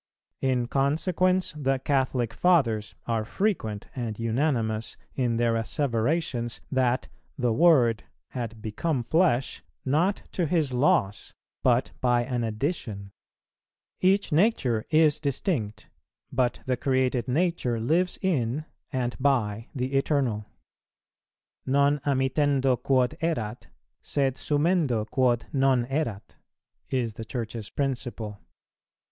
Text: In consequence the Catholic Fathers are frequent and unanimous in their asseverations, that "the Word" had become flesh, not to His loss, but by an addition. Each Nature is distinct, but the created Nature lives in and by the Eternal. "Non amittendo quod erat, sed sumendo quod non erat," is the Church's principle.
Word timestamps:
In 0.41 0.65
consequence 0.65 1.53
the 1.55 1.77
Catholic 1.77 2.33
Fathers 2.33 2.95
are 3.05 3.23
frequent 3.23 3.85
and 3.95 4.17
unanimous 4.17 4.97
in 5.13 5.35
their 5.35 5.55
asseverations, 5.55 6.59
that 6.71 7.07
"the 7.37 7.53
Word" 7.53 8.05
had 8.29 8.63
become 8.63 9.03
flesh, 9.03 9.61
not 9.85 10.23
to 10.31 10.47
His 10.47 10.73
loss, 10.73 11.35
but 11.61 11.91
by 12.01 12.23
an 12.23 12.43
addition. 12.43 13.11
Each 13.99 14.31
Nature 14.31 14.87
is 14.89 15.19
distinct, 15.19 15.87
but 16.31 16.61
the 16.65 16.77
created 16.77 17.27
Nature 17.27 17.79
lives 17.79 18.17
in 18.23 18.65
and 18.91 19.15
by 19.19 19.67
the 19.75 19.93
Eternal. 19.93 20.47
"Non 21.67 21.99
amittendo 22.03 22.75
quod 22.75 23.15
erat, 23.21 23.67
sed 24.01 24.33
sumendo 24.33 25.05
quod 25.07 25.45
non 25.53 25.85
erat," 25.85 26.37
is 26.89 27.13
the 27.13 27.23
Church's 27.23 27.69
principle. 27.69 28.39